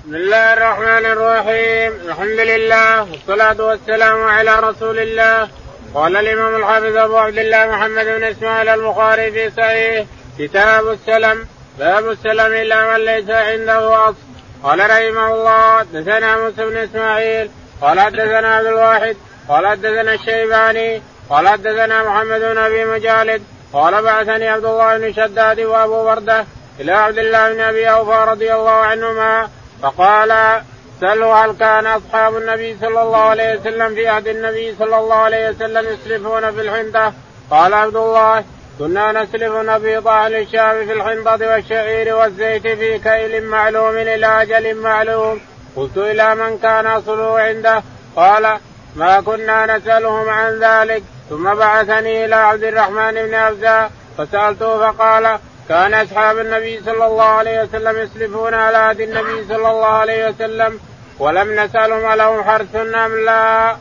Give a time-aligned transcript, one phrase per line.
[0.00, 1.92] بسم الله الرحمن الرحيم.
[2.08, 5.48] الحمد لله والصلاة والسلام على رسول الله.
[5.94, 10.06] قال الإمام الحافظ أبو عبد الله محمد بن إسماعيل البخاري في صحيح.
[10.38, 11.46] كتاب السلم.
[11.78, 14.16] باب السلم إلا من ليس عنده أصل.
[14.62, 17.50] قال رحمه الله دثنا موسى بن إسماعيل.
[17.80, 19.16] قال حدثنا عبد الواحد.
[19.48, 21.02] قال حدثنا الشيباني.
[21.30, 23.42] قال حدثنا محمد بن أبي مجالد.
[23.72, 26.44] قال بعثني عبد الله بن شداد وأبو بردة
[26.80, 29.48] إلى عبد الله بن أبي أوفى رضي الله عنهما.
[29.82, 30.60] فقال
[31.00, 35.50] سألوا هل كان أصحاب النبي صلى الله عليه وسلم في عهد النبي صلى الله عليه
[35.50, 37.12] وسلم يسلفون في الحنطة؟
[37.50, 38.44] قال عبد الله
[38.78, 45.40] كنا نسلف نبيض أهل الشام في الحنطة والشعير والزيت في كيل معلوم إلى أجل معلوم.
[45.76, 47.82] قلت إلى من كان أصله عنده؟
[48.16, 48.56] قال
[48.96, 51.02] ما كنا نسألهم عن ذلك.
[51.30, 55.38] ثم بعثني إلى عبد الرحمن بن أبزة فسألته فقال
[55.70, 60.78] كان أصحاب النبي صلى الله عليه وسلم يسلفون على عهد النبي صلى الله عليه وسلم
[61.18, 63.76] ولم نسالهم الهم حرث أم لا.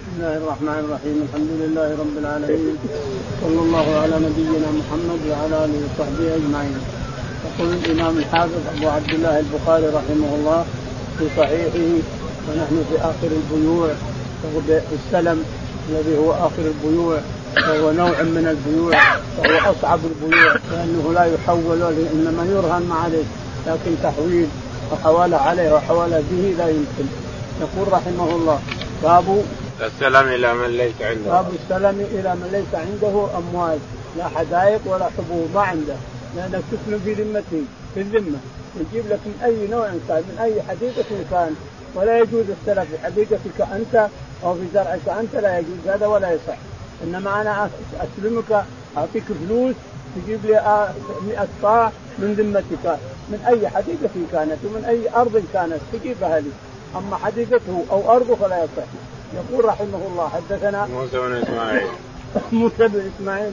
[0.00, 1.16] بسم الله الرحمن الرحيم.
[1.26, 2.76] الحمد لله رب العالمين.
[3.42, 6.80] صلى الله على نبينا محمد وعلى آله وصحبه أجمعين.
[7.46, 10.60] يقول الإمام الحافظ أبو عبد الله البخاري رحمه الله
[11.18, 11.90] في صحيحه
[12.46, 13.90] ونحن في آخر البيوع.
[14.98, 15.38] السلم
[15.88, 17.18] الذي هو آخر البيوع.
[17.56, 19.02] وهو نوع من البيوع
[19.38, 21.82] وهو أصعب البيوع لأنه لا يحول
[22.12, 23.24] إنما يرهن ما عليه
[23.66, 24.48] لكن تحويل
[24.92, 27.06] وحوالة عليه وحوالة به لا يمكن.
[27.60, 28.60] يقول رحمه الله
[29.02, 29.44] باب
[29.80, 31.30] السلام إلى من ليس عنده.
[31.30, 33.78] باب السلم إلى من ليس عنده أموال
[34.18, 35.96] لا حدائق ولا حبوب ما عنده
[36.36, 38.38] لانك تسلم في ذمته في الذمة.
[38.80, 41.54] يجيب لك من أي نوع كان من أي حديقة كان
[41.94, 44.08] ولا يجوز السلف في حديقتك أنت
[44.44, 46.58] أو في زرعك أنت لا يجوز هذا ولا يصح.
[47.04, 48.64] إنما أنا أسلمك
[48.96, 49.74] أعطيك فلوس
[50.16, 50.88] تجيب لي
[51.26, 52.98] 100 صاع من ذمتك.
[53.28, 56.50] من أي حديقة كانت ومن أي أرض كانت تجيبها لي.
[56.96, 58.88] أما حديقته أو أرضه فلا يصح.
[59.34, 61.88] يقول رحمه الله حدثنا موسى بن إسماعيل.
[62.52, 63.52] موسى بن إسماعيل.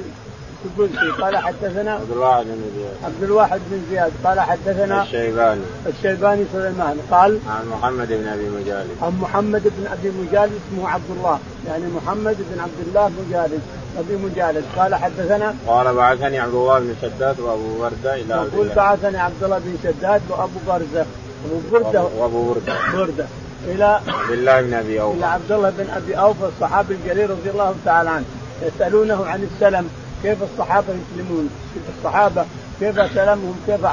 [0.66, 2.96] القدسي قال حدثنا عبد الواحد بن زياد.
[3.03, 4.12] عبد الواحد بن زياد.
[4.24, 5.62] قال حدثنا الشيباني.
[5.88, 6.98] الشيباني سليمان.
[7.12, 11.40] قال عن محمد بن أبي مجالد عن محمد بن أبي مجالد اسمه عبد الله.
[11.68, 13.62] يعني محمد بن عبد الله مجالد
[14.00, 19.18] أبي مجالد قال حدثنا قال بعثني عبد الله بن شداد وأبو برده إلى يقول بعثني
[19.18, 21.06] عبد الله بن شداد وأبو برده
[21.46, 23.26] أبو برده وابو برده برده
[23.68, 25.18] إلى عبد الله بن أبي أوفى.
[25.18, 28.26] إلى عبد الله بن أبي أوفى الصحابي الجليل رضي الله تعالى عنه.
[28.62, 29.90] يسألونه عن السلم.
[30.25, 31.50] كيف الصحابة يسلمون؟
[31.97, 32.46] الصحابة؟
[32.80, 33.86] كيف سلمهم؟ كيف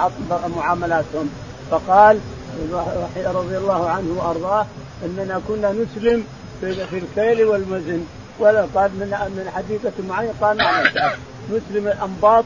[0.56, 1.30] معاملاتهم؟
[1.70, 2.18] فقال
[3.16, 4.66] رضي الله عنه وأرضاه
[5.04, 6.24] إننا كنا نسلم
[6.60, 8.04] في الكيل والمزن.
[8.38, 10.86] ولا قال من من حديقة معينه قال نعم.
[11.50, 12.44] نسلم الأنباط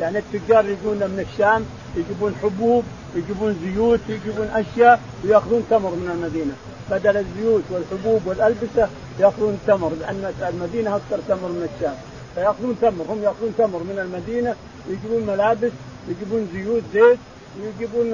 [0.00, 1.64] يعني التجار يجون من الشام
[1.96, 2.84] يجيبون حبوب
[3.16, 6.54] يجيبون زيوت يجيبون أشياء ويأخذون تمر من المدينة.
[6.90, 8.88] بدل الزيوت والحبوب والألبسة
[9.20, 11.94] يأخذون تمر لأن المدينة أكثر تمر من الشام.
[12.36, 14.54] فيأخذون تمر هم يأخذون تمر من المدينة
[14.88, 15.72] ويجيبون ملابس
[16.08, 17.18] ويجيبون زيوت زيت
[17.60, 18.06] ويجيبون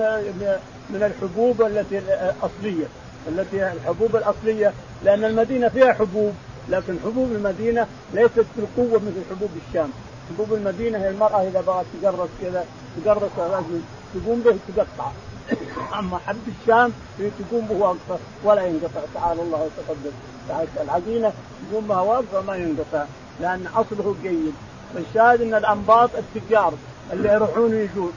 [0.91, 2.87] من الحبوب التي الاصليه
[3.29, 4.73] التي الحبوب الأصلية
[5.05, 6.33] لأن المدينة فيها حبوب
[6.69, 9.91] لكن حبوب المدينة ليست بالقوة مثل حبوب الشام.
[10.31, 12.65] حبوب المدينة هي المرأة إذا بغت تقرص كذا
[13.05, 13.81] تقرص الرجل
[14.15, 15.11] تقوم به تقطع.
[15.99, 20.13] أما حب الشام تقوم به واقفه ولا ينقطع تعالى الله وتقدم.
[20.83, 21.33] العجينه
[21.71, 23.05] تقوم بها واقفه ما ينقطع.
[23.41, 24.55] لأن أصله جيد.
[24.95, 26.73] فالشاهد أن الأنباط التجار
[27.13, 28.13] اللي يروحون ويجون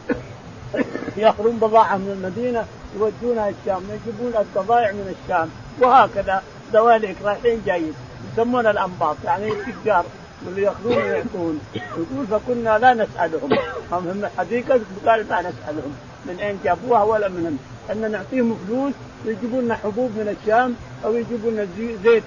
[1.17, 2.65] يأخذون بضاعة من المدينة
[2.99, 5.49] يودونها الشام يجيبون البضائع من الشام.
[5.81, 6.43] وهكذا
[6.73, 7.93] دواليك رايحين جايين.
[8.33, 10.05] يسمون الأنباط يعني التجار
[10.45, 11.59] واللي يأخذون ويعطون.
[11.75, 13.57] يقول فكنا لا نسألهم.
[13.91, 15.95] هم الحديقة قال ما نسألهم.
[16.25, 17.57] من أين جابوها ولا من
[17.91, 18.93] أن نعطيهم فلوس
[19.28, 20.75] ويجيبون لنا حبوب من الشام
[21.06, 21.68] أو يجيبون لنا
[22.03, 22.24] زيت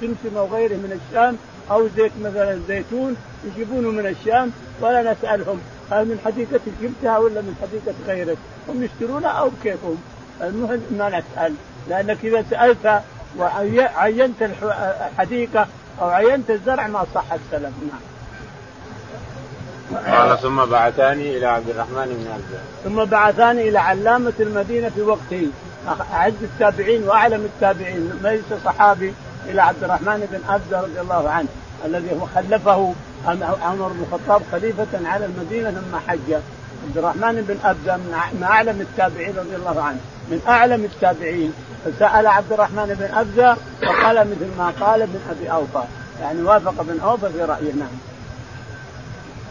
[0.00, 1.36] سمسم أو غيره من الشام
[1.70, 5.60] أو زيت مثلا زيتون يجيبونه من الشام ولا نسألهم
[5.90, 8.36] هل من حديقتك جبتها ولا من حديقة غيرك؟
[8.68, 9.96] هم يشترونها أو كيفهم؟
[10.42, 11.54] المهم ما نسأل
[11.88, 13.00] لأنك إذا سألت
[13.38, 15.66] وعينت الحديقة
[16.00, 17.72] أو عينت الزرع ما صح السلام.
[17.90, 18.00] نعم.
[20.06, 25.46] قال ثم بعثاني إلى عبد الرحمن بن عبد ثم بعثاني إلى علامة المدينة في وقته.
[26.12, 28.20] أعز التابعين وأعلم التابعين.
[28.22, 29.14] ليس صحابي
[29.48, 31.48] إلى عبد الرحمن بن ابزه رضي الله عنه
[31.84, 32.94] الذي هو خلفه
[33.62, 36.32] عمر بن الخطاب خليفة على المدينة ثم حج.
[36.86, 37.96] عبد الرحمن بن ابزه
[38.32, 39.98] من أعلم التابعين رضي الله عنه.
[40.30, 41.52] من أعلم التابعين.
[41.84, 45.82] فسأل عبد الرحمن بن ابزه وقال مثل ما قال ابن أبي أوفى.
[46.20, 47.72] يعني وافق ابن أوفى في رأيه.
[47.72, 47.88] نعم.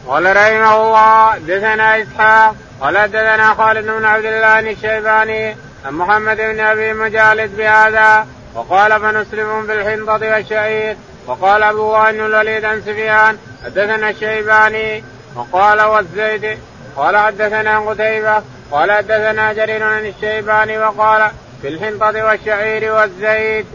[0.08, 5.56] قال رحمه الله دثنا إسحاق قال دثنا خالد بن عبد الله الشيباني
[5.86, 10.98] عن محمد بن أبي مجالد بهذا وقال فنسلم بالحنطة والشعير
[11.28, 15.04] وقال أبو الله بن الوليد عن سفيان حدثنا الشيباني
[15.36, 16.58] وقال والزيد
[16.96, 18.42] قال حدثنا قتيبة
[18.72, 23.66] قال حدثنا جرير عن الشيباني وقال في الحنطة والشعير والزيت.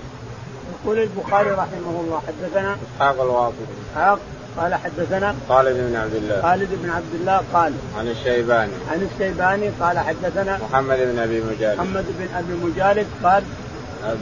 [0.85, 3.21] يقول البخاري رحمه الله حدثنا إسحاق
[3.93, 4.19] إسحاق
[4.57, 6.43] قال حدثنا خالد بن عبد الله.
[6.43, 8.73] خالد بن عبد الله قال عن الشيباني.
[8.91, 11.81] عن الشيباني قال حدثنا محمد بن أبي مجالد.
[11.81, 13.43] محمد بن أبي مجالد قال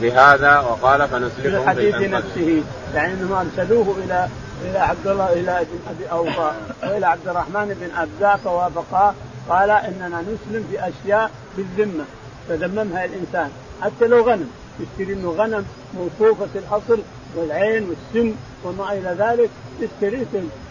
[0.01, 2.63] بهذا وقال فنسلكهم في الحديث نفسه
[2.95, 4.27] يعني أنهم أرسلوه إلى
[4.65, 6.51] إلى عبد الله إلى ابن أبي أوفى
[6.83, 9.15] وإلى عبد الرحمن بن ابزاء فوافقا
[9.49, 12.03] قال إننا نسلم في أشياء بالذمة
[12.49, 13.49] تذممها الإنسان.
[13.81, 14.49] حتى لو غنم
[14.79, 15.65] يشتري انه غنم
[15.97, 17.01] موصوفه الأصل
[17.35, 18.33] والعين والسن
[18.63, 19.49] وما إلى ذلك
[19.81, 20.25] تشتري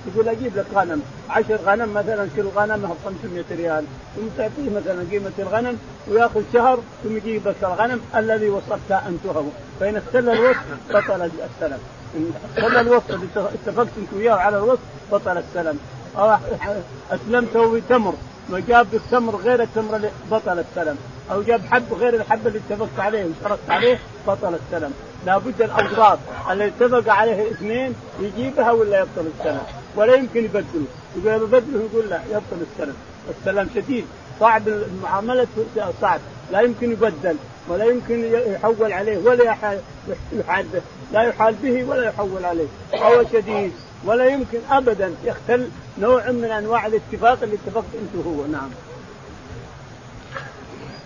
[0.06, 3.84] يقول أجيب لك غنم عشر غنم مثلا كل غنم 500 ريال
[4.16, 5.78] ثم تعطيه مثلا قيمة الغنم
[6.08, 9.44] ويأخذ شهر ثم يجيب لك الغنم الذي وصفتها أنت وهو.
[9.80, 11.78] فإن اختل الوصف بطل السلم.
[12.16, 14.80] إن اختل الوصف اللي اتفقت أنت وياه على الوصف
[15.12, 15.78] بطل السلم.
[17.10, 18.14] اسلمته بتمر
[18.50, 20.96] وجاب التمر غير التمر بطل السلم
[21.32, 24.92] أو جاب حب غير الحب اللي اتفقت عليه وشرطت عليه بطل السلم.
[25.26, 26.18] لابد الاوصاف
[26.50, 29.62] اللي اتفق عليه اثنين يجيبها ولا يبطل السلم
[29.96, 30.86] ولا يمكن يبدله.
[31.16, 32.96] يقول ببدله يقول لا يبطل السلم
[33.38, 34.04] السلام شديد.
[34.40, 35.46] صعب المعاملة
[36.00, 36.20] صعب.
[36.52, 37.36] لا يمكن يبدل
[37.68, 39.80] ولا يمكن يحول عليه ولا يحال
[41.12, 42.66] لا يحال به ولا يحول عليه.
[42.94, 43.72] هو شديد.
[44.04, 45.14] ولا يمكن ابدا.
[45.24, 45.68] يختل
[45.98, 48.70] نوع من أنواع الاتفاق اللي اتفقت أنت هو نعم.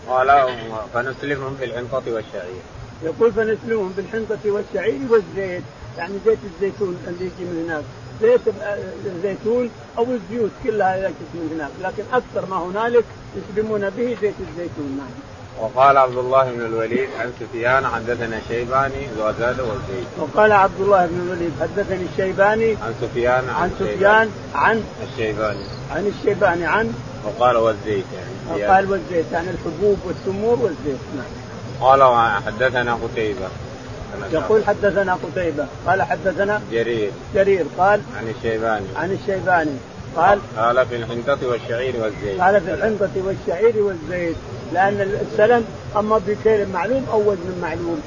[0.09, 0.49] قال
[0.95, 2.63] فنسلمهم بالحنطة والشعير.
[3.05, 5.63] يقول فنسلمهم بالحنطة والشعير والزيت
[5.99, 7.85] يعني زيت الزيتون اللي يجي من هناك
[8.23, 8.41] زيت
[9.07, 13.05] الزيتون أو الزيوت كلها يجي من هناك لكن أكثر ما هنالك
[13.37, 15.33] يسلمون به زيت الزيتون نعم.
[15.61, 20.07] وقال عبد الله بن الوليد عن سفيان حدثنا شيباني وزاد والزيد.
[20.19, 26.07] وقال عبد الله بن الوليد حدثني الشيباني عن سفيان عن, عن سفيان عن الشيباني عن
[26.07, 26.93] الشيباني عن
[27.25, 31.42] وقال والزيت يعني وقال والزيت يعني الحبوب والتمور والزيت نعم.
[31.83, 32.03] قال
[32.47, 33.49] حدثنا قتيبة.
[34.33, 35.67] يقول حدثنا قتيبة.
[35.87, 37.11] قال حدثنا جرير.
[37.35, 37.67] جرير.
[37.79, 38.87] قال عن الشيباني.
[38.97, 39.77] عن الشيباني.
[40.17, 42.41] قال قال في الحنطة والشعير والزيت.
[42.41, 44.37] قال في الحنطة والشعير والزيت.
[44.73, 45.65] لأن السلم
[45.97, 48.03] أما بكيل معلوم أو وزن معلوم.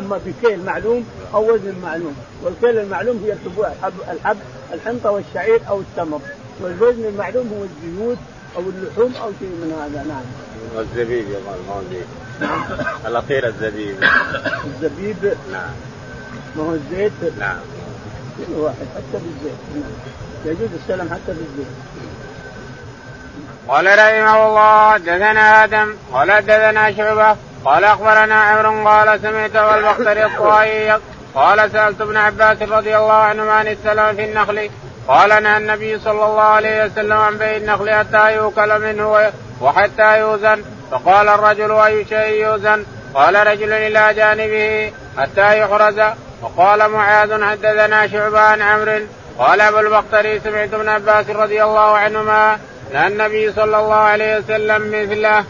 [0.00, 2.16] أما بكيل معلوم أو وزن معلوم.
[2.42, 4.36] والكيل المعلوم هي الحب الحب
[4.72, 6.20] الحنطة والشعير أو التمر.
[6.60, 8.18] والوزن المعلوم هو الزيوت
[8.56, 10.04] أو اللحوم أو شيء من هذا.
[10.08, 10.24] نعم.
[10.76, 11.84] والزبيب يقال
[12.42, 13.96] الزيت الأخير الزبيب.
[14.64, 15.74] الزبيب؟ نعم.
[16.56, 17.56] ما هو الزيت؟ نعم.
[18.38, 19.58] كل واحد حتى بالزيت.
[19.74, 19.92] نعم
[20.44, 21.66] يجوز السلام حتى بالزيت.
[23.68, 30.98] قال رحمه الله حدثنا آدم قال حدثنا شعبة قال أخبرنا عمرو قال سمعت والبختري الطائي
[31.34, 34.70] قال سألت ابن عباس رضي الله عنهما عن السلام في النخل
[35.08, 39.30] قال نهى النبي صلى الله عليه وسلم عن بيع النخل حتى يؤكل منه
[39.60, 40.62] وحتى يوزن.
[40.92, 42.84] فقال الرجل أي شيء يوزن؟
[43.14, 46.00] قال رجل إلى جانبه حتى يحرز
[46.42, 49.00] وقال معاذ حدثنا شعبان عمرو.
[49.38, 52.58] قال أبو البختري سمعت ابن عباس رضي الله عنهما
[52.92, 55.44] نهى النبي صلى الله عليه وسلم مثله.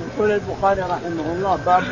[0.00, 1.84] يقول البخاري رحمه الله باب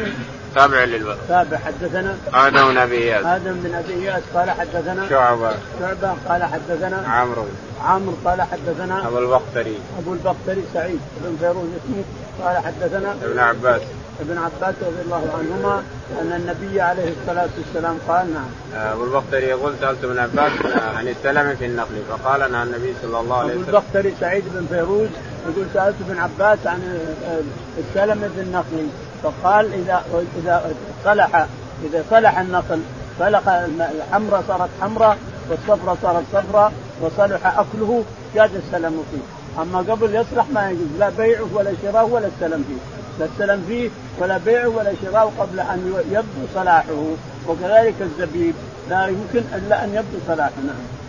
[0.56, 3.26] تابع للباب تابع حدثنا؟ آدم بن أبي إياس.
[3.26, 4.22] آدم بن أبي إياس.
[4.34, 5.50] قال حدثنا؟ شعبة.
[5.80, 6.14] شعبة.
[6.28, 7.44] قال حدثنا؟ عمرو.
[7.84, 8.14] عمرو.
[8.25, 9.78] قال حدثنا؟ أبو البختري.
[9.98, 10.64] أبو البختري.
[10.75, 11.00] سعيد.
[11.25, 12.04] بن فيروز اسمه.
[12.44, 13.80] قال حدثنا؟ ابن عباس.
[14.20, 15.82] ابن عباس رضي الله عنهما
[16.22, 18.88] أن النبي عليه الصلاة والسلام قال نعم.
[18.92, 20.52] أبو البختري يقول سألت ابن عباس
[20.96, 23.62] عن السلم في النقل فقال نهى النبي صلى الله عليه وسلم.
[23.62, 25.08] ابو البختري سعيد بن فيروز
[25.48, 27.00] يقول سألت ابن عباس عن
[27.78, 28.88] السلم في النقل.
[29.23, 30.04] فقال اذا
[30.42, 31.46] إذا صلح
[31.85, 32.80] إذا صلح النقل
[33.18, 35.18] صلح الحمراء صارت حمراء
[35.50, 38.04] والصفراء صارت صفراء وصلح أكله
[38.35, 39.62] جاز السلم فيه.
[39.62, 42.96] أما قبل يصلح ما يجوز لا بيعه ولا شراءه ولا السلم فيه.
[43.18, 47.02] لا السلم فيه ولا بيعه ولا شراءه قبل أن يبدو صلاحه
[47.49, 48.54] وكذلك الزبيب.
[48.90, 51.05] لا يمكن إلا أن يبدو صلاحه نعم.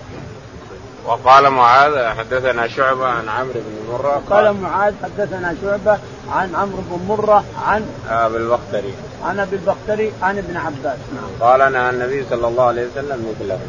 [1.07, 4.21] وقال معاذ حدثنا شعبة عن عمرو بن مرة.
[4.29, 5.97] قال معاذ حدثنا شعبة
[6.31, 8.93] عن عمرو بن مرة عن أبي البختري
[9.25, 10.97] عن أبي البختري عن ابن عباس.
[11.15, 11.49] نعم.
[11.49, 13.59] قال نهى النبي صلى الله عليه وسلم مثله.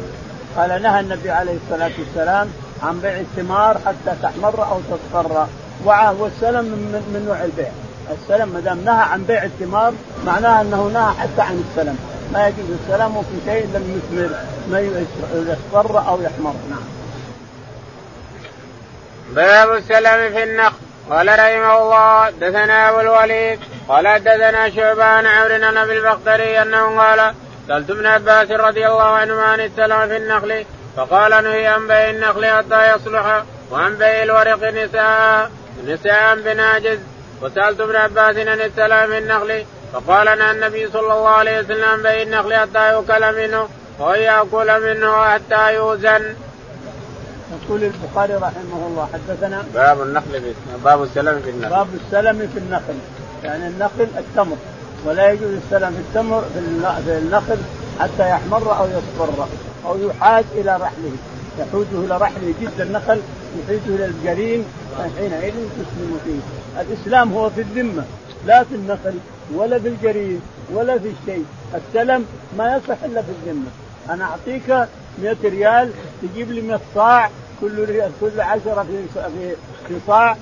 [0.57, 2.49] قال نهى النبي عليه الصلاة والسلام
[2.83, 5.47] عن بيع الثمار حتى تحمر أو تصفر
[6.19, 7.71] والسلم من, من نوع البيع.
[8.11, 9.93] السلم ما دام نهى عن بيع الثمار
[10.25, 11.97] معناها أنه نهى حتى عن السلم.
[12.33, 14.35] ما يجوز السلم في شيء لم يثمر
[14.71, 16.53] ما يصفر أو يحمر.
[16.69, 16.98] نعم.
[19.35, 20.77] باب السلام في النخل
[21.09, 27.33] قال رحمه الله دثنا أبو الوليد قال دثنا شعبان عمرو بن أبي البختري أنه قال
[27.67, 30.65] سألت ابن عباس رضي الله عنهما عن السلام في النخل
[30.97, 35.51] فقال نهي عن بيع النخل حتى يصلح وعن بيع الورق نساء
[35.85, 36.99] نساء بناجز
[37.41, 42.21] وسألت ابن عباس عن السلام في النخل فقال نهى النبي صلى الله عليه وسلم بيع
[42.21, 43.69] النخل حتى يؤكل منه
[43.99, 46.35] ويأكل منه حتى يوزن.
[47.51, 50.53] يقول البخاري رحمه الله حدثنا باب النخل في
[50.83, 51.69] باب السلم في النخل.
[51.69, 52.93] باب السلم في النخل.
[53.43, 54.57] يعني النخل التمر
[55.05, 56.41] ولا يجوز السلم في التمر
[57.05, 57.57] في النخل
[57.99, 59.47] حتى يحمر أو يصفر
[59.85, 61.11] أو يحاز إلى رحله.
[61.59, 63.19] يحوزه إلى رحله جد النخل
[63.63, 64.65] يحيزه إلى الجرين
[65.17, 66.81] حينئذ تسلم فيه.
[66.81, 68.03] الإسلام هو في الذمة
[68.45, 69.13] لا في النخل
[69.55, 70.41] ولا في الجرين
[70.73, 71.45] ولا في الشيء.
[71.75, 72.25] السلم
[72.57, 73.67] ما يصح إلا في الذمة.
[74.09, 74.87] أنا أعطيك
[75.23, 77.29] 100 ريال تجيب لي 100 صاع
[77.61, 79.55] كل كل 10 في في
[79.87, 80.37] في صاع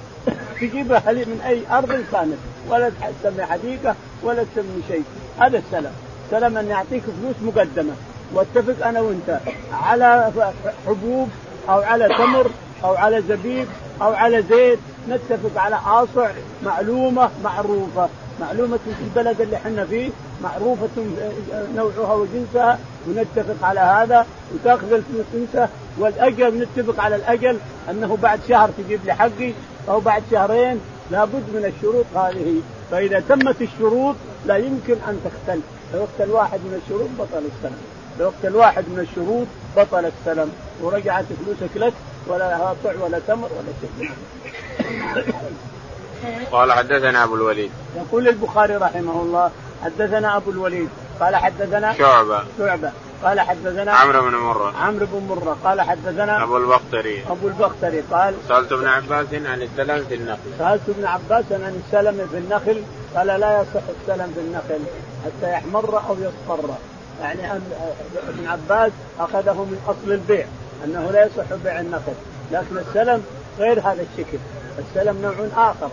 [0.61, 2.37] تجيبها من أي أرض كانت
[2.69, 2.91] ولا
[3.23, 5.03] تسمي حديقة ولا تسمي شيء.
[5.39, 5.91] هذا السلم
[6.31, 7.93] سلم ان يعطيك فلوس مقدمة.
[8.33, 9.39] واتفق أنا وأنت
[9.73, 10.31] على
[10.87, 11.29] حبوب
[11.69, 12.51] أو على تمر
[12.83, 13.67] أو على زبيب
[14.01, 14.79] أو على زيت
[15.09, 16.29] نتفق على أصع
[16.63, 18.09] معلومة معروفة.
[18.41, 20.09] معلومة في البلد اللي إحنا فيه
[20.43, 20.89] معروفة
[21.75, 25.69] نوعها وجنسها ونتفق على هذا وتأخذ الفلوس.
[25.97, 27.57] والاجل نتفق على الاجل
[27.89, 29.53] أنه بعد شهر تجيب لي حقي
[29.89, 30.79] أو بعد شهرين
[31.11, 32.61] لابد من الشروط هذه.
[32.91, 35.59] فإذا تمت الشروط لا يمكن أن تختل.
[35.93, 37.77] لو اختل واحد من الشروط بطل السلم
[38.19, 39.47] لو اختل واحد من الشروط
[39.77, 41.93] بطل السلم ورجعت فلوسك لك
[42.27, 44.09] ولا قطع ولا تمر ولا شيء.
[46.51, 47.71] قال حدثنا أبو الوليد.
[47.95, 49.51] يقول البخاري رحمه الله
[49.83, 52.43] حدثنا أبو الوليد قال حدثنا شعبة.
[52.57, 52.91] شعبة.
[53.23, 54.73] قال حدثنا عمرو بن مرة.
[54.77, 55.57] عمرو بن مرة.
[55.63, 57.23] قال حدثنا أبو البختري.
[57.29, 58.01] أبو البختري.
[58.11, 60.49] قال سألت ابن عباس عن السلم في النخل.
[60.59, 62.83] سألت ابن عباس عن السلم في النخل
[63.15, 64.83] قال لا يصح السلم في النخل
[65.25, 66.69] حتى يحمر أو يصفر.
[67.21, 67.51] يعني
[68.29, 70.45] ابن عباس أخذه من أصل البيع
[70.85, 72.13] أنه لا يصح بيع النخل.
[72.51, 73.23] لكن السلم
[73.59, 74.37] غير هذا الشكل.
[74.79, 75.89] السلم نوع آخر.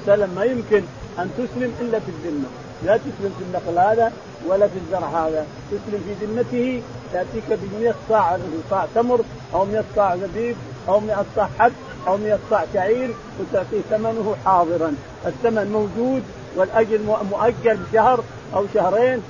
[0.00, 0.82] السلم ما يمكن
[1.18, 2.48] أن تسلم إلا في الذمة.
[2.84, 4.12] لا تسلم في النخل هذا
[4.46, 5.46] ولا في الزرع هذا.
[5.70, 8.38] تسلم في ذمته تأتيك ب 100 صاع
[8.70, 9.20] صاع تمر
[9.54, 10.56] أو 100 صاع زبيب
[10.88, 11.72] أو 100 صاع حب
[12.06, 14.94] أو 100 صاع شعير وتعطيه ثمنه حاضرا.
[15.26, 16.22] الثمن موجود
[16.56, 17.00] والأجل
[17.30, 18.20] مؤجل بشهر
[18.54, 19.22] أو شهرين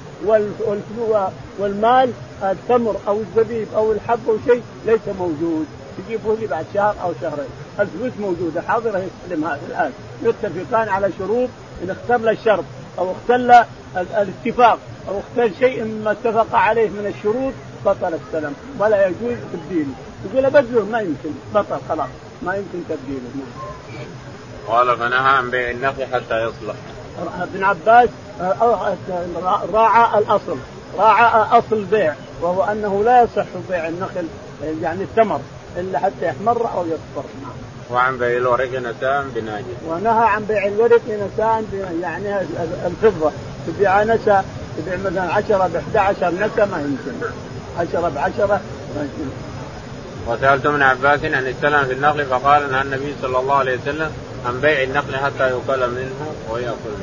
[1.58, 5.66] والمال التمر أو الزبيب أو الحب أو شيء ليس موجود.
[5.98, 7.50] تجيبه لي بعد شهر أو شهرين.
[7.80, 9.92] الفلوس موجودة حاضرة يستلمها الآن.
[10.22, 11.48] يتفقان على شروط
[11.82, 12.64] إن اختل الشرط
[12.98, 13.64] أو اختل
[13.96, 14.78] الاتفاق
[15.08, 17.52] أو اختل شيء مما اتفق عليه من الشروط
[17.84, 18.52] بطل السلام.
[18.78, 19.92] ولا يجوز تبديله.
[20.24, 21.30] يقول أبدله ما يمكن.
[21.54, 22.08] بطل خلاص.
[22.42, 23.30] ما يمكن تبديله.
[24.68, 26.74] قال فنهى عن بيع النخل حتى يصلح.
[27.40, 28.08] ابن عباس
[29.72, 30.56] راعى الأصل.
[30.98, 34.26] راعى أصل البيع وهو أنه لا يصح بيع النخل
[34.82, 35.40] يعني التمر
[35.76, 37.24] إلا حتى يحمر أو يصفر.
[37.42, 37.65] نعم.
[37.90, 41.64] وعن بيع الورق نساء بناجز ونهى عن بيع الورق نساء
[42.02, 42.40] يعني
[42.86, 43.30] الفضة.
[43.66, 44.44] تبيع نساء
[44.78, 47.26] تبيع مثلا 10 ب 11 نساء ما يمكن.
[47.78, 48.60] 10 ب 10 ما
[48.96, 49.30] يمكن.
[50.26, 54.10] وسألت ابن عباس عن السلام في النخل فقال نهى النبي صلى الله عليه وسلم
[54.46, 56.10] عن بيع النخل حتى يؤكل منه
[56.50, 56.96] ويأكل.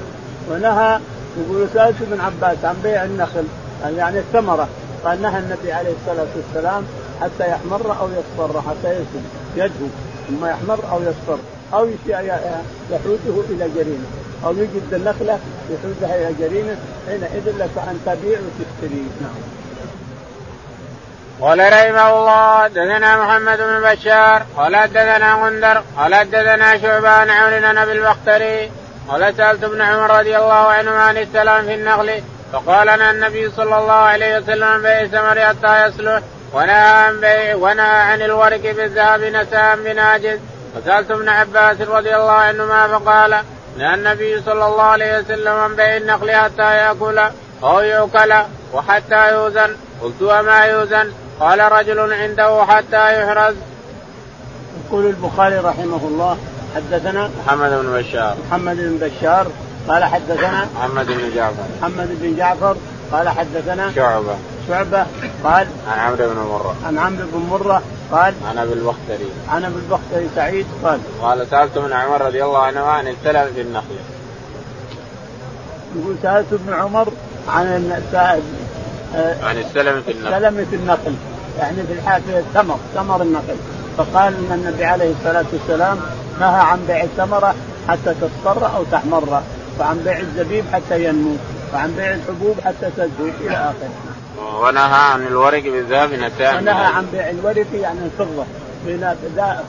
[0.52, 1.00] ونهى
[1.38, 3.44] يقول سألت ابن عباس عن بيع النخل
[3.98, 4.68] يعني الثمرة.
[5.06, 6.84] قال نهى النبي عليه الصلاة والسلام
[7.22, 9.25] حتى يحمر أو يصفر حتى يسلم
[9.56, 9.88] يدهو.
[10.27, 11.39] ثم يحمر أو يصفر
[11.74, 11.89] أو
[12.92, 14.06] يحوزه إلى جرينه
[14.46, 15.39] أو يجد النخلة
[15.70, 16.77] يحوزها إلى جرينه
[17.08, 19.32] حينئذ لك أن تبيع وتشتري نعم.
[21.42, 27.92] قال رحمه الله دثنا محمد بن بشار قال دثنا غندر قال دثنا شعبان عون أبي
[27.92, 28.72] البختري
[29.10, 32.22] قال سألت ابن عمر رضي الله عنهما عن السلام في النخل
[32.53, 36.22] فقال لنا النبي صلى الله عليه وسلم بيع الثمر حتى يصلح
[36.53, 40.39] ونهى عن عن الورق بالذهب نساء بناجز
[40.75, 43.38] وسالت ابن عباس رضي الله عنهما فقال
[43.77, 47.19] نهى النبي صلى الله عليه وسلم عن بيع النخل حتى يأكل
[47.63, 48.33] أو يؤكل
[48.74, 49.75] وحتى يوزن.
[50.01, 53.55] قلت وما يوزن؟ قال رجل عنده حتى يحرز.
[54.86, 56.38] يقول البخاري رحمه الله
[56.75, 58.38] حدثنا محمد بن بشار.
[58.48, 59.48] محمد بن بشار
[59.88, 61.63] قال حدثنا محمد بن جعفر.
[61.81, 62.75] محمد بن جعفر
[63.12, 64.36] قال حدثنا شعبة.
[64.67, 65.05] شعبة
[65.43, 66.75] قال عن عمرو بن مرة.
[66.86, 69.29] عن عمرو بن مرة قال عن أبي البختري.
[69.50, 73.62] عن أبي البختري سعيد قال قال سألت ابن عمر رضي الله عنه عن السلم في
[73.62, 73.96] النخل.
[75.96, 77.08] يقول سألت ابن عمر
[77.50, 77.67] عن
[79.43, 80.34] عن السلم في النخل.
[80.34, 81.15] السلم في النخل.
[81.60, 83.55] يعني في الحافة الثمر ثمر النخل.
[83.98, 86.00] فقال إن النبي عليه الصلاة والسلام
[86.39, 87.55] نهى عن بيع الثمرة
[87.88, 89.41] حتى تصفر أو تحمر
[89.79, 91.36] وعن بيع الزبيب حتى ينمو
[91.74, 94.12] وعن بيع الحبوب حتى تزهو إلى آخره.
[94.40, 98.46] ونهى عن الورق بالذهب ونهى عن بيع الورق يعني الفضة.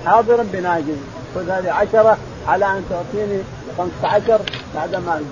[0.06, 0.96] حاضرا بناجز.
[1.34, 2.18] خذ هذه عشرة
[2.48, 3.42] على أن تعطيني
[3.78, 4.40] 15
[4.74, 5.22] بعدما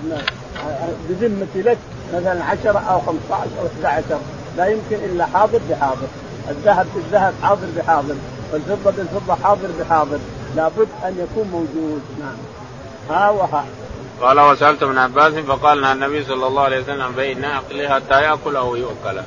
[1.09, 1.77] بذمتي لك
[2.13, 4.19] مثلا 10 أو 15 أو 11
[4.57, 6.07] لا يمكن إلا حاضر بحاضر.
[6.49, 8.15] الذهب بالذهب حاضر بحاضر.
[8.53, 10.19] والفضة بالفضة حاضر بحاضر.
[10.55, 12.01] لابد أن يكون موجود.
[12.19, 12.37] نعم.
[13.09, 13.65] ها وها.
[14.21, 18.55] قال وسألت ابن عباس فقال نهى النبي صلى الله عليه وسلم بين ناقل حتى يأكل
[18.55, 19.21] أو يؤكل.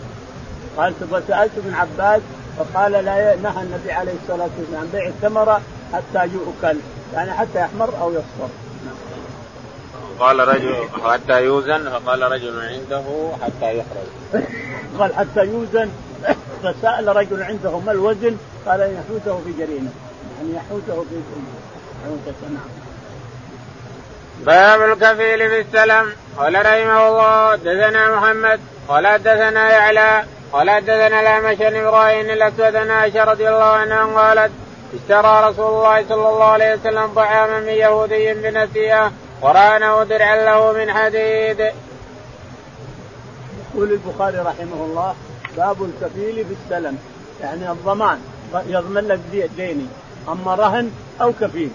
[0.76, 0.94] قال
[1.28, 2.22] سألت ابن عباس
[2.58, 5.60] فقال لا نهى النبي عليه الصلاة والسلام عن بيع الثمرة
[5.92, 6.78] حتى يؤكل
[7.14, 8.48] يعني حتى يحمر أو يصفر.
[10.20, 14.44] قال رجل حتى يوزن فقال رجل عنده حتى يحرز.
[14.98, 15.90] قال حتى يوزن
[16.62, 19.90] فسأل رجل عنده ما الوزن؟ قال يحوته في جريمة
[20.38, 21.16] يعني يحوته في
[22.04, 22.85] حوته نعم.
[24.44, 26.12] باب الكفيل في السلم.
[26.36, 28.60] قال رحمه الله دثنا محمد.
[28.88, 30.24] قال دثنا يعلى.
[30.52, 34.52] قال حدثنا الأعمش بن إبراهيم الأسود عن عائشة رضي الله عنها قالت
[34.94, 39.12] اشترى رسول الله صلى الله عليه وسلم طعاما من يهودي بنسيئه
[39.42, 41.60] ورهنه درعا له من حديد.
[43.74, 45.14] يقول البخاري رحمه الله
[45.56, 46.98] باب الكفيل في السلم.
[47.40, 48.20] يعني الضمان
[48.66, 49.20] يضمن لك
[49.56, 49.86] ديني
[50.28, 50.90] أما رهن
[51.20, 51.70] أو كفيل.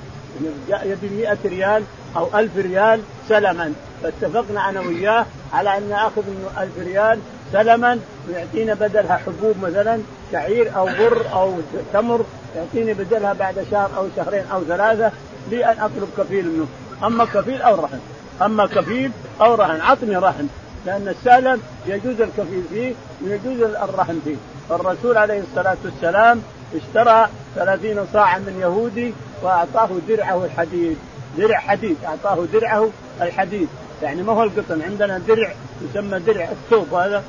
[0.69, 1.83] يبي 100 ريال
[2.17, 3.73] أو 1000 ريال سلما.
[4.03, 7.19] فاتفقنا أنا وياه على أن اخذ منه 1000 ريال
[7.51, 7.99] سلما
[8.29, 9.99] ويعطينا بدلها حبوب مثلا
[10.31, 11.53] شعير أو بر أو
[11.93, 12.25] تمر
[12.55, 15.11] يعطيني بدلها بعد شهر أو شهرين أو ثلاثة
[15.51, 16.67] لي ان أطلب كفيل منه.
[17.07, 17.99] أما كفيل أو رهن.
[18.41, 19.81] أما كفيل أو رهن.
[19.81, 20.47] عطني رهن
[20.85, 24.35] لأن السلم يجوز الكفيل فيه ويجوز الرهن فيه.
[24.69, 26.41] فالرسول عليه الصلاة والسلام
[26.75, 29.13] اشترى ثلاثين صاعا من يهودي
[29.43, 30.97] وأعطاه درعه الحديد.
[31.37, 32.89] درع حديد أعطاه درعه
[33.21, 33.67] الحديد.
[34.03, 35.53] يعني ما هو القطن عندنا درع
[35.89, 37.23] يسمى درع الثوب هذا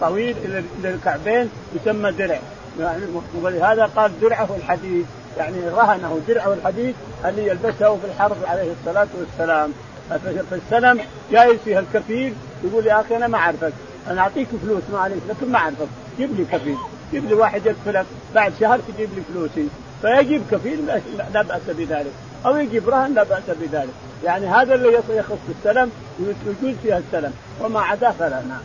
[0.00, 2.38] طويل إلى الكعبين يسمى درع.
[2.80, 3.02] يعني
[3.42, 5.06] ولهذا قال درعه الحديد.
[5.38, 9.72] يعني رهنه درعه الحديد اللي يلبسه في الحرب عليه الصلاة والسلام.
[10.50, 11.00] فالسلم
[11.32, 13.72] جايز فيها الكفيل يقول يا أخي أنا ما أعرفك.
[14.10, 15.88] أنا أعطيك فلوس ما عليك لكن ما أعرفك.
[16.18, 16.76] جيب لي كفيل.
[17.12, 19.68] جيب لي واحد يكفلك بعد شهر تجيب لي فلوسي.
[20.02, 20.86] فيجيب كفيل
[21.34, 22.12] لا بأس بذلك.
[22.46, 23.94] أو يجيب رهن لا بأس بذلك.
[24.24, 27.32] يعني هذا اللي يخص بالسلم يجوز فيها السلم.
[27.60, 28.60] وما عداه فلا نعم.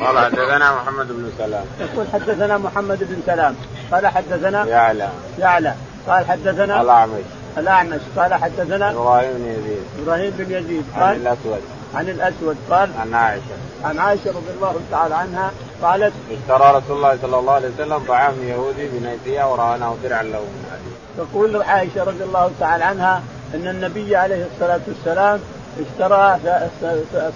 [0.00, 1.64] قال حدثنا محمد بن سلام.
[1.80, 3.54] يقول حدثنا محمد بن سلام.
[3.92, 5.08] قال حدثنا يعلى.
[5.38, 5.74] يعلى.
[6.08, 7.24] قال حدثنا الأعمش.
[7.58, 8.00] الأعمش.
[8.16, 9.82] قال حدثنا إبراهيم بن يزيد.
[10.02, 10.84] إبراهيم بن يزيد.
[10.94, 11.60] قال عن الأسود.
[11.94, 12.56] عن الأسود.
[12.70, 13.56] قال عن عائشة.
[13.84, 15.50] عن عائشة رضي الله تعالى عنها.
[15.82, 20.40] قالت اشترى رسول الله صلى الله عليه وسلم طعام يهودي بنيسيه ورهنه درعا له.
[20.40, 20.91] من حديد.
[21.18, 23.22] تقول عائشة رضي الله تعالى عنها
[23.54, 25.40] أن النبي عليه الصلاة والسلام
[25.80, 26.38] اشترى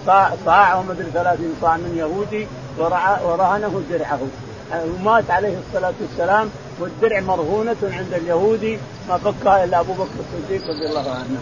[0.05, 2.47] صاع صاع ومدري 30 صاع من يهودي
[3.25, 4.19] ورهنه درعه
[4.73, 10.85] ومات عليه الصلاة والسلام والدرع مرهونة عند اليهودي ما فكها إلا أبو بكر الصديق رضي
[10.89, 11.39] الله عنه.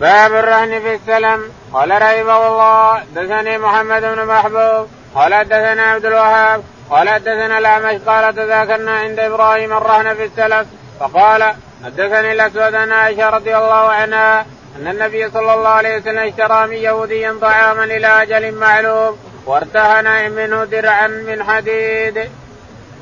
[0.00, 1.40] باب الرهن في السلم
[1.72, 8.34] قال رحمه الله دثني محمد بن محبوب قال دثنا عبد الوهاب قال دثنا الأعمش قال
[8.34, 10.66] تذاكرنا عند إبراهيم الرهن في السلف
[11.00, 16.66] فقال حدثني الأسود عن عائشة رضي الله عنها أن النبي صلى الله عليه وسلم اشترى
[16.66, 22.16] من يهودي طعاما إلى أجل معلوم وارتهن منه درعا من حديد.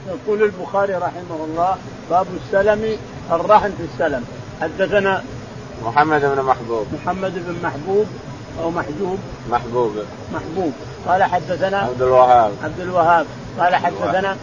[0.09, 1.77] يقول البخاري رحمه الله
[2.11, 2.98] باب السلم
[3.33, 4.24] الرهن في السلم.
[4.61, 5.24] حدثنا
[5.85, 6.87] محمد بن محبوب.
[6.92, 8.07] محمد بن محبوب
[8.62, 9.18] أو محجوب؟
[9.51, 10.05] محبوب.
[10.33, 10.72] محبوب.
[11.06, 12.52] قال حدثنا عبد الوهاب.
[12.64, 13.26] عبد الوهاب.
[13.58, 14.37] قال حدثنا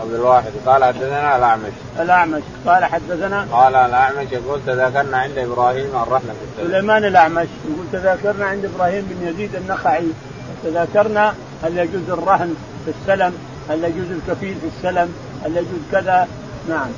[0.00, 0.52] عبد الواحد.
[0.66, 1.72] قال حدثنا الأعمش.
[2.00, 2.42] الأعمش.
[2.66, 8.46] قال حدثنا قال الأعمش يقول تذاكرنا عند إبراهيم الرحمة في السلم سليمان الأعمش يقول تذاكرنا
[8.46, 10.08] عند إبراهيم بن يزيد النخعي.
[10.64, 12.54] تذاكرنا هل يجوز الرهن
[12.84, 13.38] في السلم؟
[13.70, 16.28] هل يجوز الكفيل في السلم؟ هل يجوز كذا؟
[16.68, 16.88] نعم.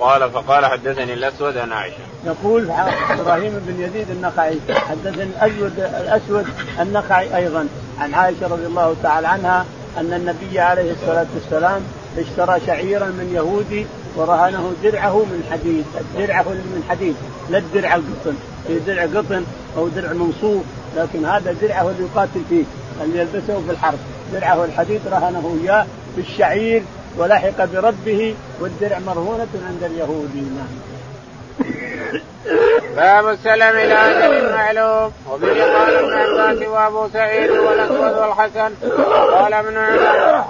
[0.00, 2.09] قال فقال حدثني الأسود عن عائشة.
[2.26, 2.70] يقول
[3.10, 4.58] إبراهيم بن يزيد النخعي.
[4.70, 6.46] حدثني الاسود الأسود
[6.80, 7.68] النخعي أيضا.
[7.98, 9.66] عن عائشة رضي الله تعالى عنها
[9.98, 11.82] أن النبي عليه الصلاة والسلام
[12.18, 15.84] اشترى شعيرا من يهودي ورهنه درعه من حديد،
[16.18, 17.14] درعه من حديد،
[17.50, 18.34] لا الدرع القطن،
[18.66, 19.44] في درع قطن
[19.76, 20.64] أو درع منصوب،
[20.96, 22.64] لكن هذا درعه اللي يقاتل فيه،
[23.04, 23.98] اللي يلبسه في الحرب،
[24.32, 26.82] درعه الحديد رهنه إياه بالشعير
[27.18, 30.99] ولحق بربه والدرع مرهونة عند اليهودي نعم
[32.96, 35.12] باب السلم إلى أجل معلوم.
[35.30, 38.74] وبه قال ابن عباس وأبو سعيد والاسود والحسن.
[39.34, 40.44] قال ابن عمر.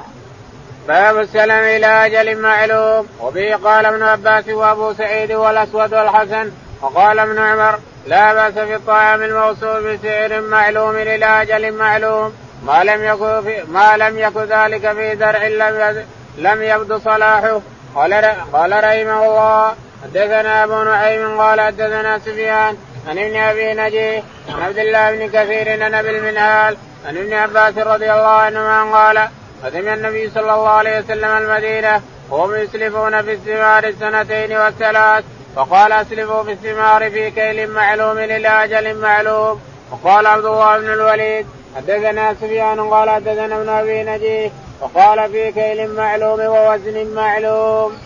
[0.89, 3.07] باب السلم إلى أجل معلوم.
[3.21, 6.51] وبه قال ابن عباس وأبو سعيد والأسود والحسن.
[6.83, 7.79] وقال ابن عمر.
[8.07, 12.35] لا بأس في الطعام الموصول بسعر معلوم إلى أجل معلوم.
[12.67, 13.43] ما لم يكن
[13.73, 16.05] ما لم يكن ذلك في زرع لم
[16.39, 17.61] لم يبدو صلاحه.
[17.95, 18.13] قال
[18.53, 19.75] قال رحمه الله.
[20.03, 22.77] حدثنا أبو نعيم قال حدثنا سفيان
[23.09, 27.79] عن ابن أبي نجيه عن عبد الله بن كثير عن أبي المنهال عن ابن عباس
[27.79, 29.29] رضي الله عنهما قال
[29.65, 35.25] قدم النبي صلى الله عليه وسلم المدينة وهم يسلفون في الثمار السنتين والثلاث
[35.57, 39.61] فقال أسلفوا في الثمار في كيل معلوم إلى أجل معلوم
[39.91, 45.95] وقال عبد الله بن الوليد حدثنا سفيان قال حدثنا ابن أبي نجيه وقال في كيل
[45.95, 47.99] معلوم ووزن معلوم.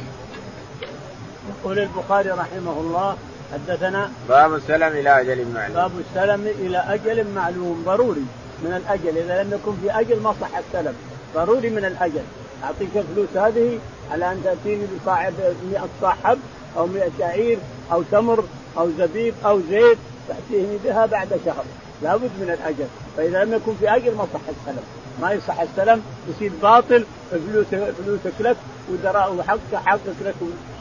[1.48, 3.16] يقول البخاري رحمه الله
[3.52, 5.74] حدثنا باب السلم إلى أجل معلوم.
[5.74, 8.26] باب السلم إلى أجل معلوم ضروري
[8.62, 10.94] من الأجل إذا لم يكن في أجل ما صح السلم
[11.34, 12.22] ضروري من الأجل.
[12.64, 13.78] أعطيك الفلوس هذه
[14.12, 15.34] على أن تأتيني بصاحب
[15.72, 16.38] 100 صاحب
[16.76, 17.58] أو 100 شعير
[17.92, 18.44] أو تمر
[18.78, 21.64] أو زبيب أو زيت تأتيني بها بعد شهر.
[22.02, 22.86] لابد من الأجل.
[23.16, 24.82] فإذا لم يكن في أجل ما صح السلم
[25.22, 28.56] ما يصح السلم يصير باطل فلوس فلوسك لك
[28.92, 30.34] ودراهم وحقك حقك لك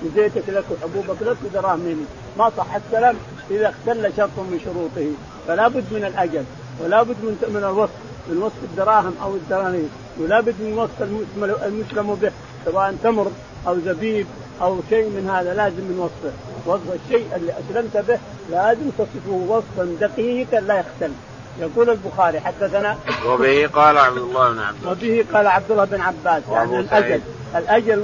[0.03, 2.05] وزيتك لك وحبوبك لك ودراهم
[2.37, 3.17] ما صح السلم
[3.51, 5.11] إذا اختل شرط من شروطه.
[5.47, 6.43] فلا بد من الأجل
[6.83, 7.93] ولا بد من من الوصف
[8.27, 11.01] من وصف الدراهم أو الدنانير ولا بد من وصف
[11.65, 12.31] المسلم به
[12.65, 13.31] سواء تمر
[13.67, 14.27] أو زبيب
[14.61, 16.33] أو شيء من هذا لازم من وصفه
[16.65, 21.11] وصف الشيء اللي أسلمت به لازم تصفه وصفا دقيقا لا يختل
[21.59, 24.85] يقول البخاري حدثنا وبه قال عبد الله بن عباس.
[24.85, 26.43] وبه قال عبد الله بن عباس.
[26.51, 27.21] يعني الأجل.
[27.55, 27.99] الأجل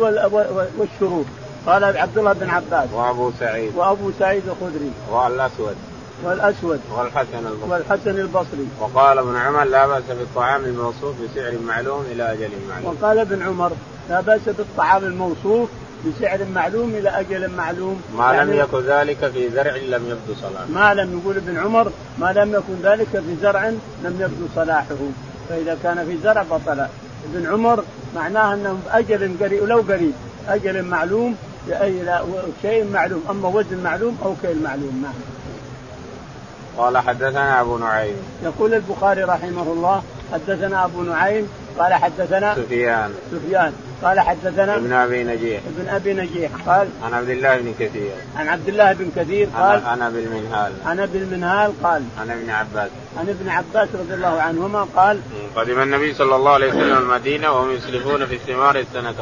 [0.78, 1.26] والشروط.
[1.66, 2.90] قال عبد الله بن عباس.
[2.94, 3.76] وأبو سعيد.
[3.76, 4.92] وأبو سعيد الخدري.
[5.12, 5.76] والأسود.
[6.24, 6.80] والأسود.
[6.98, 7.70] والحسن البصري.
[7.70, 8.68] والحسن البصري.
[8.80, 12.98] وقال ابن عمر لا بأس بالطعام الموصوف بسعر معلوم إلى أجل معلوم.
[13.02, 13.72] وقال ابن عمر
[14.10, 15.70] لا بأس بالطعام الموصوف
[16.06, 18.02] بسعر معلوم إلى أجل معلوم.
[18.18, 20.66] ما يعني لم يكن ذلك في زرع لم يبدو صلاحه.
[20.74, 23.70] ما لم يقول ابن عمر ما لم يكن ذلك في زرع
[24.04, 24.96] لم يبدو صلاحه.
[25.50, 26.86] فإذا كان في زرع بطل.
[27.34, 27.84] ابن عمر
[28.16, 30.14] معناه أنه أجل قريب ولو قريب.
[30.48, 31.36] أجل معلوم
[31.68, 32.24] لا
[32.62, 35.02] شيء معلوم أما وزن معلوم أو كيل معلوم.
[35.04, 35.14] نعم.
[36.78, 38.16] قال حدثنا أبو نعيم.
[38.44, 43.14] يقول البخاري رحمه الله حدثنا أبو نعيم قال حدثنا سفيان.
[43.32, 43.74] سفيان.
[44.04, 45.62] قال حدثنا ابن أبي نجيح.
[45.78, 46.52] ابن أبي نجيح.
[46.68, 48.12] قال عن عبد الله بن كثير.
[48.36, 50.74] عن عبد الله بن كثير قال عن أبي المنهال.
[50.86, 52.90] عن أبي المنهال قال عن ابن عباس.
[53.18, 55.20] عن ابن عباس رضي الله عنهما قال
[55.56, 59.16] قدم النبي صلى الله عليه وسلم المدينة وهم يسلفون في الثمار السنة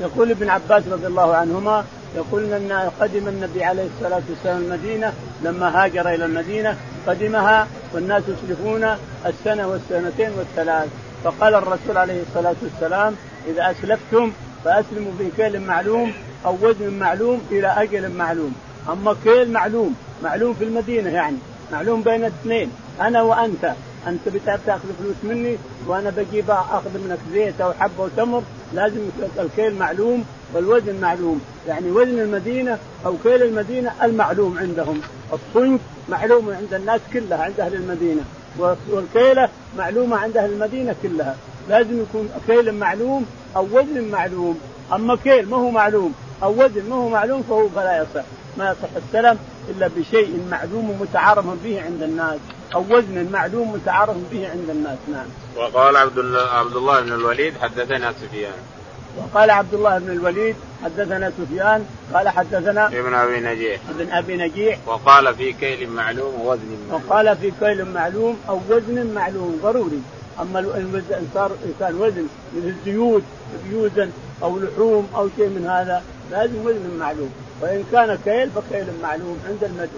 [0.00, 1.84] يقول ابن عباس رضي الله عنهما
[2.16, 8.96] يقول إن قدم النبي عليه الصلاة والسلام المدينة لما هاجر إلى المدينة قدمها والناس يسلفون
[9.26, 10.88] السنة والسنتين والثلاث.
[11.24, 13.16] فقال الرسول عليه الصلاة والسلام
[13.46, 14.32] إذا أسلفتم
[14.64, 16.12] فأسلموا في كيل معلوم
[16.46, 18.54] أو وزن معلوم إلى أجل معلوم.
[18.88, 21.36] أما كيل معلوم معلوم في المدينة يعني
[21.72, 23.72] معلوم بين الاثنين أنا وأنت.
[24.06, 29.00] أنت بتاخذ فلوس مني وأنا بجيب أخذ منك زيت أو حبه وتمر لازم
[29.38, 30.24] الكيل معلوم
[30.54, 31.40] والوزن معلوم.
[31.68, 35.00] يعني وزن المدينة أو كيل المدينة المعلوم عندهم.
[35.32, 38.22] الصنف معلوم عند الناس كلها عند أهل المدينة
[38.90, 41.36] والكيلة معلومة عند أهل المدينة كلها.
[41.72, 44.60] لازم يكون كيل معلوم أو وزن معلوم.
[44.92, 48.24] أما كيل ما هو معلوم أو وزن ما هو معلوم فهو فلا يصح.
[48.58, 49.38] ما يصح السلم
[49.70, 52.38] إلا بشيء معلوم متعارف به عند الناس
[52.74, 54.98] أو وزن معلوم متعارف به عند الناس.
[55.12, 55.26] نعم.
[55.56, 58.60] وقال عبد الله عبد الله بن الوليد حدثنا سفيان.
[59.18, 63.80] وقال عبد الله بن الوليد حدثنا سفيان قال حدثنا ابن أبي نجيح.
[63.90, 64.78] ابن أبي نجيح.
[64.86, 67.04] وقال في كيل معلوم ووزن معلوم.
[67.10, 70.02] وقال في كيل معلوم أو وزن معلوم ضروري.
[70.42, 71.50] أما الوزن صار
[71.80, 72.26] كان وزن
[72.56, 73.22] مثل زيوت
[73.68, 74.10] بيوزن
[74.42, 79.88] أو لحوم أو شيء من هذا لازم وزن معلوم وإن كان كيل فكيل معلوم عند.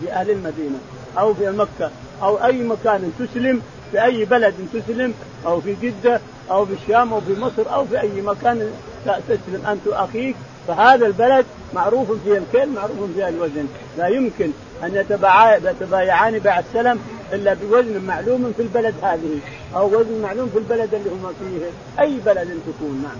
[0.00, 0.78] في أهل المدينة
[1.18, 1.90] أو في مكة
[2.22, 3.62] أو أي مكان تسلم
[3.92, 5.14] في أي بلد تسلم
[5.46, 8.70] أو في جدة أو في الشام أو في مصر أو في أي مكان
[9.04, 10.36] تسلم أنت وأخيك
[10.68, 13.66] فهذا البلد معروف فيه الكيل معروف فيه الوزن
[13.98, 14.50] لا يمكن
[14.84, 14.94] أن
[15.64, 17.00] يتبايعان بيع السلم
[17.34, 19.38] إلا بوزن معلوم في البلد هذه
[19.76, 23.16] أو وزن معلوم في البلد اللي هم فيه أي بلد تكون نعم.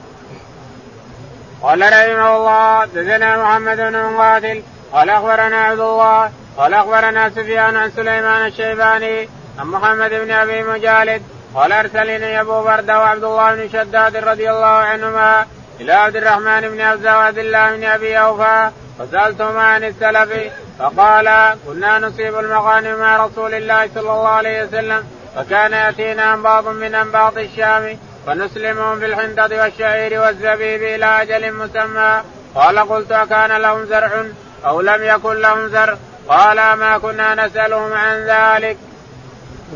[1.63, 7.91] قال رحمه الله دثنا محمد بن مقاتل قال أخبرنا عبد الله قال أخبرنا سفيان عن
[7.91, 11.23] سليمان الشيباني عن محمد بن أبي مجالد
[11.55, 15.47] قال أرسلني أبو برده وعبد الله بن شداد رضي الله عنهما
[15.81, 20.31] إلى عبد الرحمن بن وعبد الله بن أبي أوفى فسألتهما عن السلف
[20.79, 25.05] فقال كنا نصيب المغانم مع رسول الله صلى الله عليه وسلم
[25.37, 32.21] فكان يأتينا أنباط من أنباط الشام فنسلمهم في الحنطة والشعير والزبيب إلى أجل مسمى.
[32.55, 34.25] قال قلت أكان لهم زرع
[34.67, 35.97] أو لم يكن لهم زرع؟
[36.29, 38.77] قال ما كنا نسألهم عن ذلك.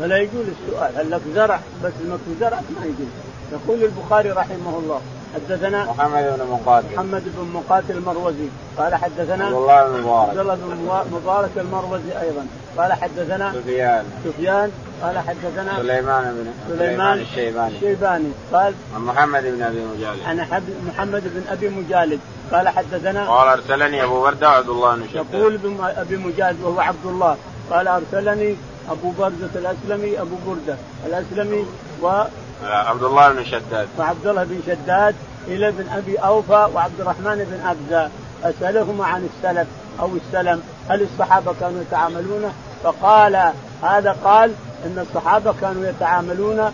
[0.01, 3.07] ولا يقول السؤال هل لك زرع؟ بس المك زرع ما يقول
[3.51, 5.01] يقول البخاري رحمه الله
[5.35, 6.95] حدثنا محمد بن مقاتل.
[6.95, 8.47] محمد بن مقاتل المروزي.
[8.77, 10.29] قال حدثنا عبد الله بن مبارك.
[10.29, 12.45] عبد الله بن مبارك المروزي أيضا.
[12.77, 14.05] قال حدثنا سفيان.
[14.25, 14.71] سفيان.
[15.03, 17.75] قال حدثنا سليمان بن سليمان الشيباني.
[17.75, 18.31] الشيباني.
[18.53, 20.23] قال عن محمد بن أبي مجالد.
[20.25, 22.19] عن محمد بن أبي مجالد.
[22.51, 25.25] قال حدثنا قال أرسلني أبو برده وعبد الله بن شداد.
[25.33, 27.37] يقول أبي مجالد وهو عبد الله.
[27.69, 28.55] قال أرسلني
[28.89, 31.65] أبو برده الأسلمي أبو برده الأسلمي
[32.01, 32.23] و
[32.63, 33.87] عبد الله بن شداد.
[33.97, 35.15] وعبد الله بن شداد
[35.47, 38.09] إلى ابن أبي أوفى وعبد الرحمن بن أبزة.
[38.43, 39.67] أسألهما عن السلف
[39.99, 40.61] أو السلم.
[40.89, 44.53] هل الصحابة كانوا يتعاملون؟ فقال هذا قال
[44.85, 46.73] إن الصحابة كانوا يتعاملون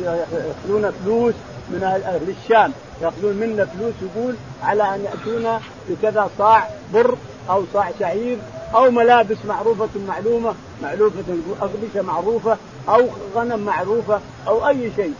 [0.00, 1.34] ياخذون فلوس
[1.70, 2.72] من أهل الشام.
[3.02, 7.16] يأخذون منا فلوس يقول على أن ياتونا بكذا صاع بر
[7.50, 8.38] أو صاع شعير
[8.74, 11.24] أو ملابس معروفة معلومة معلوفة
[11.60, 12.56] اقبشه معروفة
[12.88, 15.14] أو غنم معروفة أو أي شيء.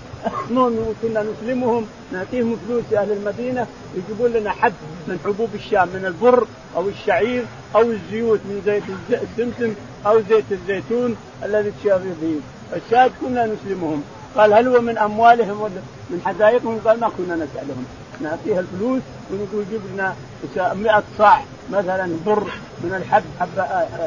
[1.02, 4.72] كنا نسلمهم نعطيهم فلوس أهل المدينة يجيبون لنا حب
[5.08, 7.44] من حبوب الشام من البر أو الشعير
[7.76, 8.82] أو الزيوت من زيت
[9.22, 9.74] السمسم
[10.06, 12.40] أو زيت الزيتون الذي تشابه به.
[12.76, 14.02] الشاهد كنا نسلمهم.
[14.36, 15.70] قال هل هو من أموالهم
[16.10, 17.84] من حدائقهم؟ قال ما كنا نسألهم.
[18.20, 20.14] نعطيها الفلوس ونقول جيب لنا
[20.56, 22.46] 100 صاع مثلا بر
[22.84, 23.66] من الحب حب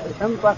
[0.09, 0.55] الحنطه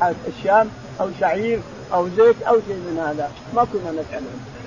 [0.00, 0.68] حق الشام
[1.00, 1.60] أو شعير
[1.92, 3.30] أو زيت أو شيء من هذا.
[3.54, 4.57] ما كنا نسألهم.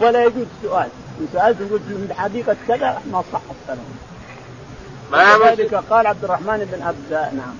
[0.00, 0.88] ولا يجوز السؤال
[1.20, 3.84] ان سالت قلت من حديقه كذا ما صح السلام
[5.46, 7.54] ذلك قال عبد الرحمن بن عبد نعم.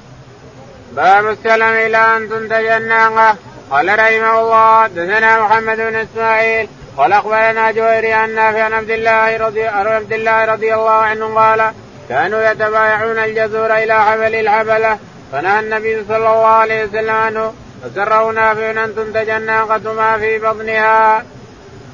[0.92, 3.36] باب السلم إلى أن تنتج الناقه
[3.70, 9.36] قال رحمه الله دثنا محمد بن إسماعيل قال أخبرنا جويري عن نافع عن عبد الله
[9.36, 11.72] رضي عبد الله رضي الله عنه قال
[12.08, 14.98] كانوا يتبايعون الجزور إلى حبل الحبلة.
[15.32, 17.52] فنهى النبي صلى الله عليه وسلم عنه
[17.82, 21.24] فسره نافع أن تنتج الناقه ما في بطنها.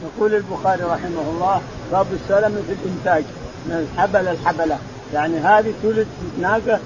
[0.02, 1.60] يقول البخاري رحمه الله
[1.92, 3.24] باب السلم في الإنتاج
[3.66, 4.78] من الحبل الحبلة.
[5.14, 6.06] يعني هذه تولد
[6.40, 6.80] ناقة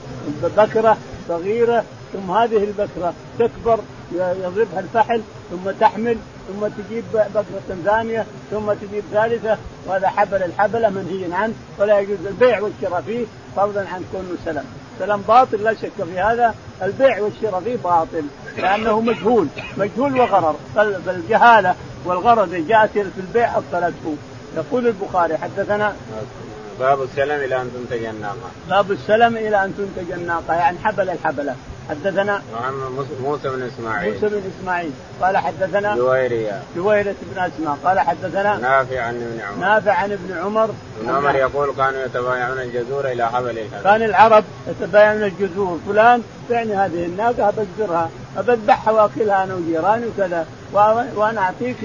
[0.57, 0.97] بكرة
[1.29, 3.79] صغيرة ثم هذه البكرة تكبر
[4.13, 6.17] يضربها الفحل ثم تحمل
[6.49, 12.61] ثم تجيب بكرة ثانية ثم تجيب ثالثة وهذا حبل الحبلة منهي عنه ولا يجوز البيع
[12.61, 13.25] والشراء فيه
[13.57, 14.65] فضلا عن كونه سلم.
[14.99, 16.55] سلم باطل لا شك في هذا.
[16.83, 18.25] البيع والشراء فيه باطل
[18.57, 20.57] لأنه مجهول مجهول وغرر.
[20.75, 24.17] فالجهالة والغرض جاءت في البيع أبطلته.
[24.57, 25.97] يقول البخاري حدثنا
[26.81, 28.51] باب السلم إلى أن تنتج الناقة.
[28.69, 31.57] باب السلم إلى أن تنتج الناقة يعني حبل الحبلة.
[31.91, 32.43] حدثنا
[33.23, 34.15] موسى بن إسماعيل.
[34.15, 34.91] موسى بن إسماعيل.
[35.21, 36.63] قال حدثنا جويرية.
[36.77, 37.79] جويرية بن أسماء.
[37.85, 39.67] قال حدثنا نافع عن ابن عمر.
[39.67, 40.71] نافع عن ابن عمر.
[41.01, 43.85] ابن عمر يقول كانوا يتبايعون الجزور إلى حبل الحبل.
[43.85, 45.79] كان العرب يتبايعون الجزور.
[45.89, 50.47] فلان تعني هذه الناقة ابذرها ابذبحها وأكلها أنا وجيراني وكذا.
[51.17, 51.77] وأنا أعطيك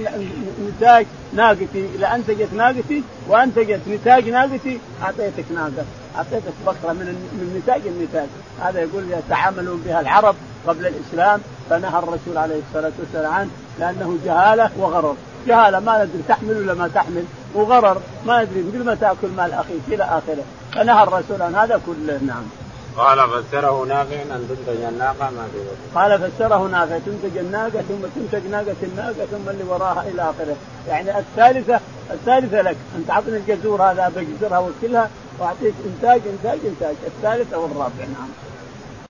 [0.68, 1.90] نتاج ناقتي.
[1.96, 5.86] اذا انتجت ناقتي وانتجت نتاج ناقتي أعطيتك ناقة.
[6.18, 8.28] اعطيتك بقره من من نتاج النتاج.
[8.62, 10.36] هذا يقول يتعاملون بها العرب
[10.68, 15.16] قبل الإسلام فنهى الرسول عليه الصلاة والسلام عنه لأنه جهالة وغرر.
[15.48, 19.82] جهالة ما ندري تحمل ولا ما تحمل وغرر ما ندري مثل ما تأكل مال أخيك
[19.88, 20.44] إلى آخره.
[20.74, 22.20] فنهى الرسول عن هذا كله.
[22.28, 22.44] نعم.
[22.98, 25.60] قال فسره نافع أن تنتج الناقة ما في
[25.96, 30.56] قال فسره نافع تنتج الناقة ثم تنتج ناقة الناقة ثم اللي وراها إلى آخره.
[30.88, 31.80] يعني الثالثة
[32.12, 32.78] الثالثة لك.
[32.96, 35.10] أن تعطني الجزور هذا بجزرها وكلها
[35.40, 38.30] وأعطيك إنتاج إنتاج إنتاج الثالث أو الرابع نعم.